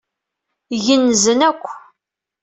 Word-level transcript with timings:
Gennzen 0.85 1.39
akk. 1.49 1.65